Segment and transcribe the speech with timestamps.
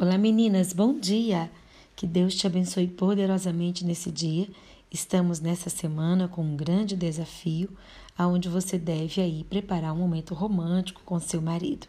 [0.00, 1.50] Olá meninas, bom dia!
[1.96, 4.48] Que Deus te abençoe poderosamente nesse dia.
[4.92, 7.68] Estamos nessa semana com um grande desafio,
[8.16, 11.88] aonde você deve aí preparar um momento romântico com seu marido.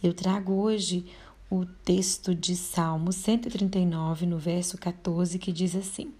[0.00, 1.04] Eu trago hoje
[1.50, 6.12] o texto de Salmo 139, no verso 14, que diz assim: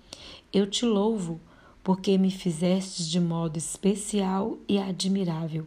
[0.52, 1.40] Eu te louvo
[1.84, 5.64] porque me fizestes de modo especial e admirável.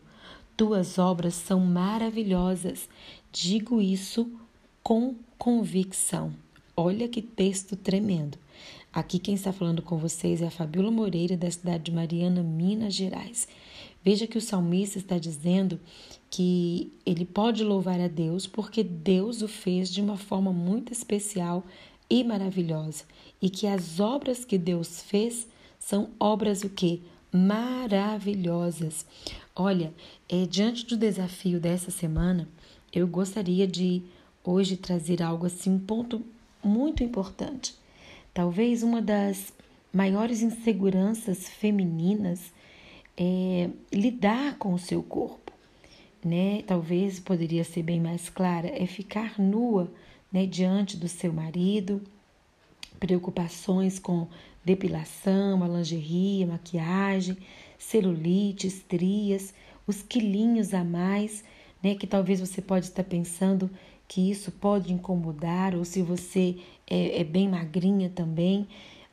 [0.58, 2.90] Tuas obras são maravilhosas.
[3.32, 4.30] Digo isso
[4.84, 6.34] com convicção.
[6.74, 8.38] Olha que texto tremendo.
[8.94, 12.94] Aqui quem está falando com vocês é a Fabíola Moreira, da cidade de Mariana, Minas
[12.94, 13.46] Gerais.
[14.02, 15.78] Veja que o salmista está dizendo
[16.30, 21.62] que ele pode louvar a Deus porque Deus o fez de uma forma muito especial
[22.10, 23.04] e maravilhosa
[23.42, 25.46] e que as obras que Deus fez
[25.78, 27.02] são obras o que
[27.34, 29.06] maravilhosas.
[29.54, 29.94] Olha,
[30.30, 32.48] é, diante do desafio dessa semana,
[32.94, 34.04] eu gostaria de
[34.44, 36.22] hoje trazer algo assim, um ponto
[36.64, 37.76] muito importante.
[38.34, 39.54] Talvez uma das
[39.94, 42.52] maiores inseguranças femininas
[43.16, 45.52] é lidar com o seu corpo,
[46.24, 46.64] né?
[46.66, 49.92] Talvez poderia ser bem mais clara, é ficar nua,
[50.32, 52.02] né, diante do seu marido,
[53.00, 54.28] preocupações com
[54.66, 57.38] depilação, a lingerie, a maquiagem,
[57.78, 59.54] celulite, estrias,
[59.86, 61.44] os quilinhos a mais,
[61.84, 63.70] né, que talvez você pode estar pensando
[64.14, 68.68] que isso pode incomodar, ou se você é, é bem magrinha também.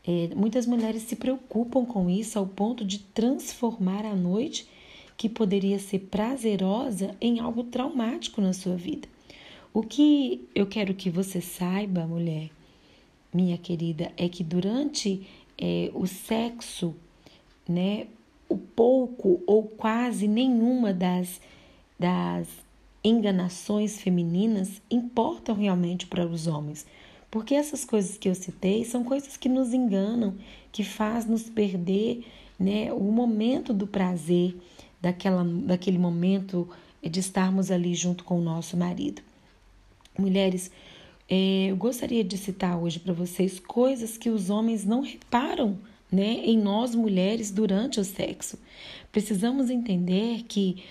[0.07, 4.69] É, muitas mulheres se preocupam com isso ao ponto de transformar a noite,
[5.17, 9.09] que poderia ser prazerosa, em algo traumático na sua vida.
[9.73, 12.51] O que eu quero que você saiba, mulher,
[13.33, 16.95] minha querida, é que durante é, o sexo,
[17.67, 18.07] né,
[18.51, 21.41] o pouco ou quase nenhuma das,
[21.99, 22.47] das
[23.03, 26.87] enganações femininas importam realmente para os homens.
[27.31, 30.35] Porque essas coisas que eu citei são coisas que nos enganam,
[30.73, 32.25] que faz nos perder
[32.59, 34.57] né, o momento do prazer,
[35.01, 36.69] daquela, daquele momento
[37.03, 39.23] de estarmos ali junto com o nosso marido.
[40.19, 40.71] Mulheres,
[41.29, 45.79] é, eu gostaria de citar hoje para vocês coisas que os homens não reparam
[46.11, 48.59] né, em nós mulheres durante o sexo.
[49.13, 50.83] Precisamos entender que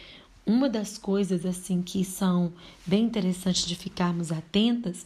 [0.50, 2.52] uma das coisas assim que são
[2.84, 5.06] bem interessantes de ficarmos atentas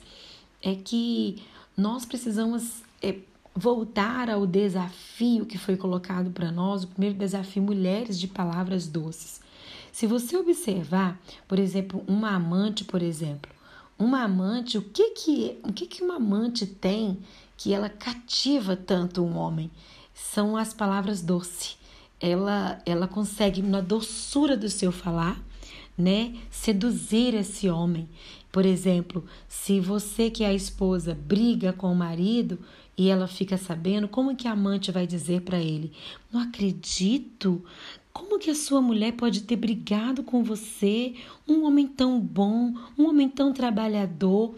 [0.62, 1.44] é que
[1.76, 3.18] nós precisamos é,
[3.54, 9.42] voltar ao desafio que foi colocado para nós, o primeiro desafio mulheres de palavras doces.
[9.92, 13.52] Se você observar, por exemplo, uma amante, por exemplo,
[14.00, 17.20] uma amante, o que que o que que uma amante tem
[17.58, 19.70] que ela cativa tanto um homem?
[20.14, 21.83] São as palavras doces
[22.24, 25.44] ela, ela consegue, na doçura do seu falar,
[25.98, 28.08] né, seduzir esse homem.
[28.50, 32.58] Por exemplo, se você que é a esposa briga com o marido
[32.98, 35.92] e ela fica sabendo, como que a amante vai dizer para ele:
[36.32, 37.62] "Não acredito
[38.14, 41.16] como que a sua mulher pode ter brigado com você?
[41.48, 44.54] Um homem tão bom, um homem tão trabalhador.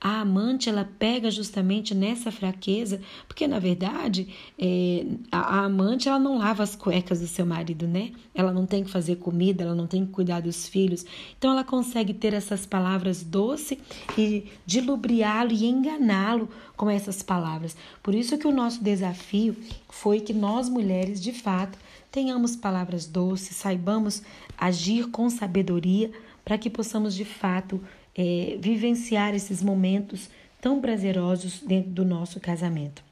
[0.00, 6.20] A amante ela pega justamente nessa fraqueza, porque na verdade é, a, a, amante ela
[6.20, 8.12] não lava as cuecas do seu marido, né?
[8.32, 11.04] Ela não tem que fazer comida, ela não tem que cuidar dos filhos.
[11.36, 13.76] Então ela consegue ter essas palavras doces
[14.16, 17.76] e dilubriá-lo e enganá-lo com essas palavras.
[18.04, 19.56] Por isso que o nosso desafio
[19.88, 21.76] foi que nós mulheres de fato
[22.10, 24.22] tenhamos palavras doces, saibamos
[24.56, 26.10] agir com sabedoria
[26.44, 27.80] para que possamos de fato
[28.16, 30.28] é, vivenciar esses momentos
[30.60, 33.02] tão prazerosos dentro do nosso casamento.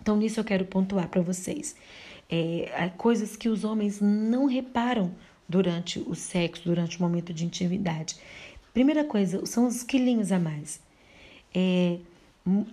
[0.00, 1.74] Então, nisso eu quero pontuar para vocês.
[2.30, 5.12] É, coisas que os homens não reparam
[5.48, 8.16] durante o sexo, durante o momento de intimidade.
[8.74, 10.80] Primeira coisa são os quilinhos a mais.
[11.54, 11.98] É,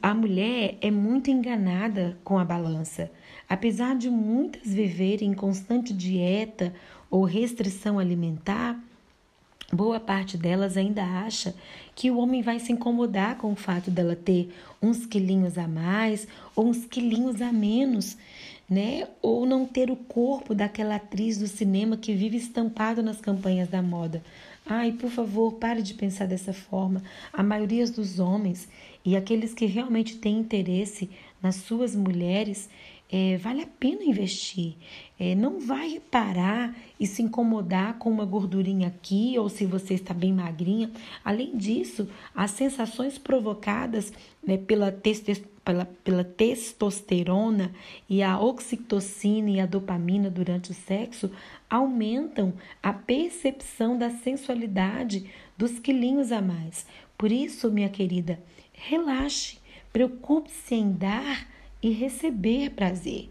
[0.01, 3.09] a mulher é muito enganada com a balança.
[3.49, 6.73] Apesar de muitas viverem em constante dieta
[7.09, 8.79] ou restrição alimentar,
[9.71, 11.55] boa parte delas ainda acha
[11.95, 16.27] que o homem vai se incomodar com o fato dela ter uns quilinhos a mais
[16.55, 18.15] ou uns quilinhos a menos,
[18.69, 19.07] né?
[19.21, 23.81] Ou não ter o corpo daquela atriz do cinema que vive estampado nas campanhas da
[23.81, 24.23] moda.
[24.65, 27.03] Ai, por favor, pare de pensar dessa forma.
[27.31, 28.67] A maioria dos homens
[29.05, 31.09] e aqueles que realmente têm interesse
[31.41, 32.69] nas suas mulheres,
[33.11, 34.75] é, vale a pena investir.
[35.19, 40.13] É, não vai reparar e se incomodar com uma gordurinha aqui ou se você está
[40.13, 40.89] bem magrinha.
[41.23, 44.13] Além disso, as sensações provocadas
[44.45, 44.89] né, pela,
[45.63, 47.71] pela, pela testosterona
[48.09, 51.31] e a oxitocina e a dopamina durante o sexo
[51.69, 56.85] aumentam a percepção da sensualidade dos quilinhos a mais.
[57.17, 58.39] Por isso, minha querida,
[58.73, 59.57] relaxe,
[59.91, 61.47] preocupe-se em dar
[61.81, 63.29] e receber prazer.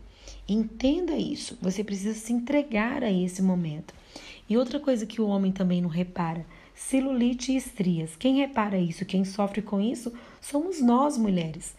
[0.49, 1.59] Entenda isso.
[1.61, 3.95] Você precisa se entregar a esse momento.
[4.49, 6.45] E outra coisa que o homem também não repara:
[6.75, 8.17] celulite e estrias.
[8.17, 11.75] Quem repara isso, quem sofre com isso, somos nós, mulheres.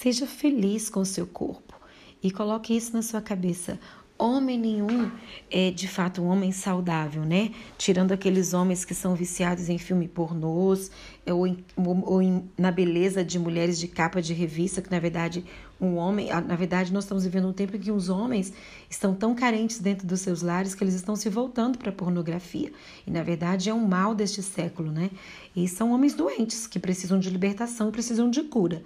[0.00, 1.74] Seja feliz com seu corpo
[2.22, 3.78] e coloque isso na sua cabeça
[4.16, 5.10] homem nenhum
[5.50, 7.50] é de fato um homem saudável, né?
[7.76, 10.90] Tirando aqueles homens que são viciados em filme pornôs
[11.26, 15.44] ou, em, ou em, na beleza de mulheres de capa de revista, que na verdade
[15.80, 18.52] um homem, na verdade nós estamos vivendo um tempo em que os homens
[18.88, 22.72] estão tão carentes dentro dos seus lares que eles estão se voltando para a pornografia.
[23.06, 25.10] E na verdade é um mal deste século, né?
[25.56, 28.82] E são homens doentes que precisam de libertação, precisam de cura.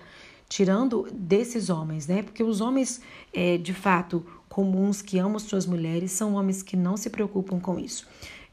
[0.49, 2.23] Tirando desses homens, né?
[2.23, 3.01] Porque os homens,
[3.33, 7.79] é, de fato, comuns que amam suas mulheres são homens que não se preocupam com
[7.79, 8.07] isso.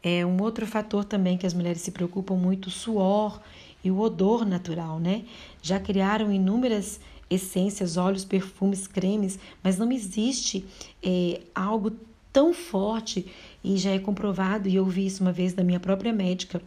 [0.03, 3.41] É um outro fator também que as mulheres se preocupam muito, o suor
[3.83, 5.23] e o odor natural, né?
[5.61, 6.99] Já criaram inúmeras
[7.29, 10.65] essências, óleos, perfumes, cremes, mas não existe
[11.01, 11.91] é, algo
[12.31, 13.25] tão forte
[13.63, 16.61] e já é comprovado, e eu vi isso uma vez da minha própria médica,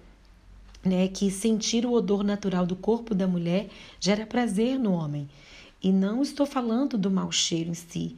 [0.85, 3.69] né, que sentir o odor natural do corpo da mulher
[4.01, 5.29] gera prazer no homem.
[5.83, 8.17] E não estou falando do mau cheiro em si,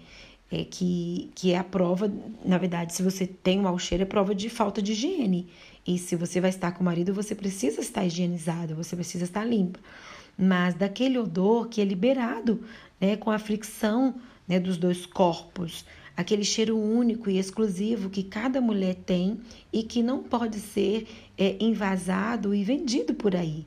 [0.50, 2.12] é, que, que é a prova,
[2.44, 5.48] na verdade, se você tem um mau cheiro, é prova de falta de higiene.
[5.86, 9.44] E se você vai estar com o marido, você precisa estar higienizado, você precisa estar
[9.44, 9.78] limpa.
[10.36, 12.62] Mas daquele odor que é liberado
[13.00, 14.14] né, com a fricção
[14.48, 15.84] né, dos dois corpos,
[16.20, 19.40] aquele cheiro único e exclusivo que cada mulher tem
[19.72, 21.06] e que não pode ser
[21.36, 23.66] é, invasado e vendido por aí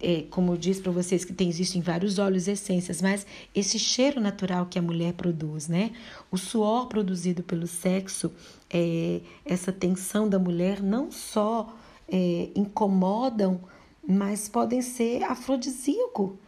[0.00, 3.78] é, como eu disse para vocês, que tem, existem vários óleos e essências, mas esse
[3.78, 5.92] cheiro natural que a mulher produz, né?
[6.30, 8.32] O suor produzido pelo sexo,
[8.70, 11.74] é, essa tensão da mulher, não só
[12.08, 13.60] é, incomodam,
[14.06, 16.38] mas podem ser afrodisíaco.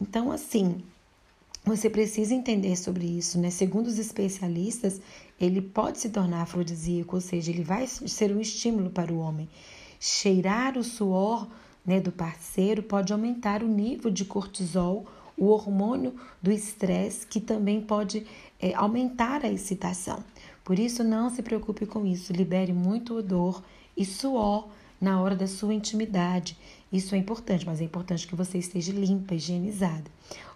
[0.00, 0.82] Então, assim,
[1.68, 3.50] você precisa entender sobre isso, né?
[3.50, 5.00] Segundo os especialistas,
[5.40, 9.48] ele pode se tornar afrodisíaco, ou seja, ele vai ser um estímulo para o homem.
[10.00, 11.46] Cheirar o suor
[11.84, 15.06] né, do parceiro pode aumentar o nível de cortisol,
[15.36, 18.26] o hormônio do estresse, que também pode
[18.58, 20.24] é, aumentar a excitação.
[20.64, 22.32] Por isso, não se preocupe com isso.
[22.32, 23.62] Libere muito odor
[23.96, 24.68] e suor
[25.00, 26.56] na hora da sua intimidade.
[26.90, 30.10] Isso é importante, mas é importante que você esteja limpa, higienizada.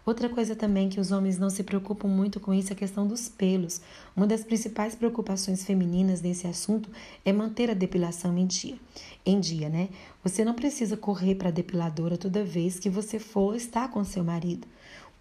[0.05, 3.07] Outra coisa também que os homens não se preocupam muito com isso é a questão
[3.07, 3.81] dos pelos.
[4.17, 6.91] Uma das principais preocupações femininas nesse assunto
[7.25, 8.77] é manter a depilação em dia.
[9.25, 9.91] Em dia, né?
[10.25, 14.25] Você não precisa correr para a depiladora toda vez que você for estar com seu
[14.25, 14.67] marido.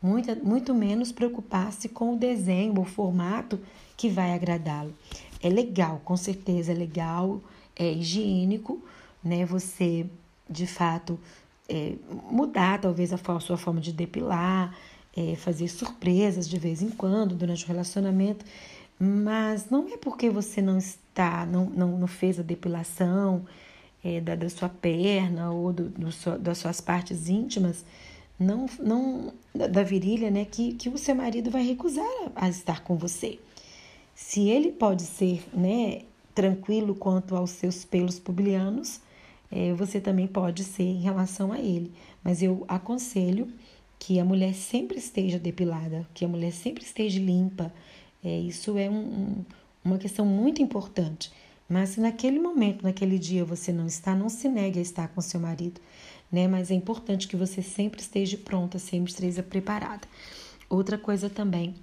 [0.02, 3.60] Muito, muito menos preocupar-se com o desenho ou formato
[3.96, 4.96] que vai agradá-lo.
[5.44, 7.40] É legal, com certeza é legal,
[7.75, 8.81] é higiênico,
[9.24, 9.46] né?
[9.46, 10.10] Você
[10.51, 11.19] de fato
[11.69, 11.95] é,
[12.30, 14.75] mudar talvez a sua forma de depilar,
[15.15, 18.45] é, fazer surpresas de vez em quando durante o relacionamento,
[19.00, 23.45] mas não é porque você não está, não, não, não fez a depilação
[24.03, 27.86] é, da, da sua perna ou do, do das suas partes íntimas,
[28.39, 32.06] não, não da virilha, né, que, que o seu marido vai recusar
[32.36, 33.39] a, a estar com você.
[34.13, 36.01] Se ele pode ser, né,
[36.33, 39.00] tranquilo quanto aos seus pelos pubianos,
[39.51, 41.92] é, você também pode ser em relação a ele.
[42.24, 43.48] Mas eu aconselho
[44.00, 47.71] que a mulher sempre esteja depilada, que a mulher sempre esteja limpa.
[48.23, 49.45] É, isso é um, um,
[49.83, 51.31] uma questão muito importante.
[51.68, 55.21] Mas se naquele momento, naquele dia você não está, não se negue a estar com
[55.21, 55.80] seu marido,
[56.31, 56.47] né?
[56.47, 60.07] Mas é importante que você sempre esteja pronta, sempre esteja preparada.
[60.69, 61.76] Outra coisa também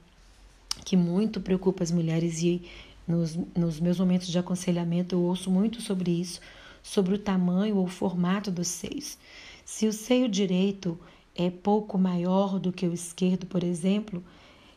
[0.85, 2.63] que muito preocupa as mulheres e
[3.07, 6.41] nos, nos meus momentos de aconselhamento eu ouço muito sobre isso,
[6.89, 9.19] sobre o tamanho ou formato dos seios.
[9.63, 10.99] Se o seio direito
[11.35, 14.25] é pouco maior do que o esquerdo, por exemplo,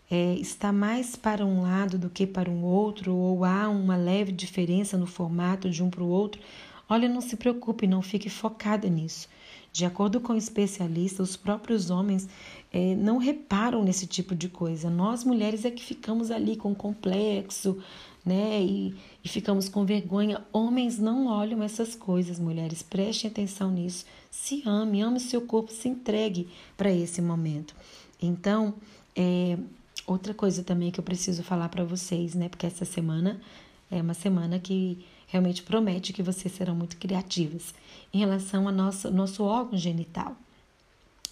[0.10, 4.34] é, está mais para um lado do que para um outro, ou há uma leve
[4.34, 6.42] diferença no formato de um para o outro,
[6.90, 9.30] olha, não se preocupe, não fique focada nisso.
[9.72, 12.28] De acordo com especialistas, os próprios homens
[12.74, 14.90] é, não reparam nesse tipo de coisa.
[14.90, 17.82] Nós mulheres é que ficamos ali com complexo,
[18.26, 18.62] né?
[18.62, 20.42] E, e ficamos com vergonha.
[20.54, 22.82] Homens não olham essas coisas, mulheres.
[22.82, 24.06] Prestem atenção nisso.
[24.30, 26.48] Se ame, ame seu corpo, se entregue
[26.78, 27.76] para esse momento.
[28.22, 28.74] Então,
[29.16, 29.58] é,
[30.06, 32.48] outra coisa também que eu preciso falar para vocês, né?
[32.50, 33.42] Porque essa semana
[33.90, 37.74] é uma semana que realmente promete que vocês serão muito criativas
[38.14, 40.36] em relação ao nosso, nosso órgão genital.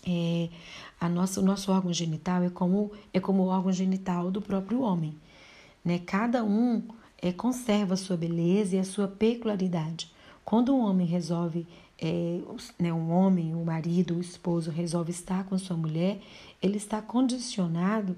[0.07, 0.49] É,
[0.99, 4.81] a nossa, o nosso órgão genital é como, é como o órgão genital do próprio
[4.81, 5.13] homem.
[5.89, 5.97] Né?
[6.05, 6.83] Cada um
[7.19, 10.11] é, conserva a sua beleza e a sua peculiaridade.
[10.45, 11.65] Quando um homem resolve
[11.99, 12.39] é,
[12.77, 16.19] né, um homem, o um marido, o um esposo resolve estar com sua mulher,
[16.61, 18.15] ele está condicionado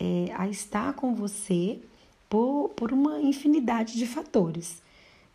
[0.00, 1.80] é, a estar com você
[2.30, 4.80] por, por uma infinidade de fatores,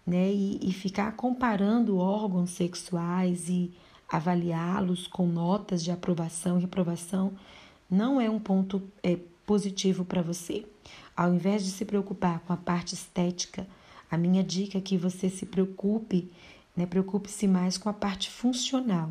[0.05, 0.31] né?
[0.31, 3.71] E, e ficar comparando órgãos sexuais e
[4.09, 7.33] avaliá-los com notas de aprovação e reprovação
[7.87, 10.65] não é um ponto é, positivo para você.
[11.17, 13.67] Ao invés de se preocupar com a parte estética,
[14.09, 16.31] a minha dica é que você se preocupe,
[16.75, 19.09] né, preocupe-se mais com a parte funcional.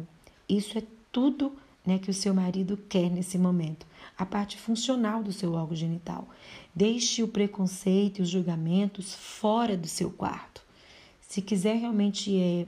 [0.48, 1.52] Isso é tudo
[1.84, 3.84] né, que o seu marido quer nesse momento.
[4.16, 6.28] A parte funcional do seu órgão genital.
[6.72, 10.62] Deixe o preconceito e os julgamentos fora do seu quarto.
[11.20, 12.66] Se quiser realmente é,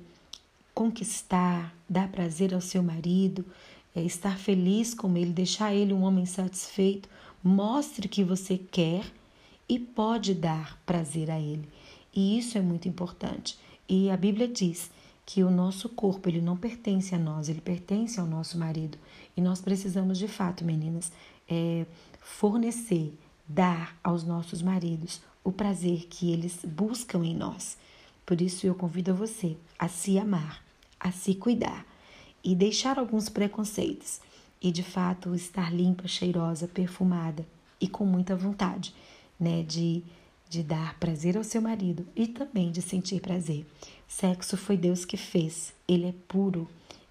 [0.75, 3.45] conquistar, dar prazer ao seu marido,
[3.95, 7.09] é, estar feliz com ele, deixar ele um homem satisfeito,
[7.43, 9.05] mostre que você quer
[9.69, 11.69] e pode dar prazer a ele.
[12.15, 13.59] E isso é muito importante.
[13.89, 14.91] E a Bíblia diz
[15.27, 18.97] que o nosso corpo ele não pertence a nós, ele pertence ao nosso marido.
[19.37, 21.13] E nós precisamos de fato, meninas,
[21.49, 21.85] é,
[22.21, 23.13] fornecer,
[23.47, 27.79] dar aos nossos maridos o prazer que eles buscam em nós.
[28.27, 30.63] Por isso eu convido você a se amar,
[31.01, 31.87] a se cuidar
[32.45, 34.21] e deixar alguns preconceitos
[34.61, 37.47] e de fato estar limpa, cheirosa, perfumada
[37.81, 38.95] e com muita vontade,
[39.39, 40.05] né, de
[40.49, 43.67] de dar prazer ao seu marido e também de sentir prazer.
[44.07, 46.69] Sexo foi Deus que fez, ele é puro,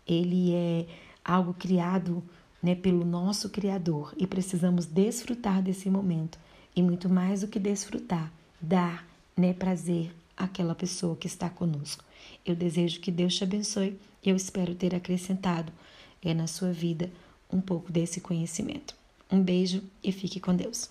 [0.07, 0.87] ele é
[1.23, 2.23] algo criado
[2.61, 6.39] né, pelo nosso Criador e precisamos desfrutar desse momento
[6.75, 12.03] e muito mais do que desfrutar, dar né, prazer àquela pessoa que está conosco.
[12.45, 15.71] Eu desejo que Deus te abençoe e eu espero ter acrescentado
[16.23, 17.11] é, na sua vida
[17.51, 18.95] um pouco desse conhecimento.
[19.31, 20.89] Um beijo e fique com Deus.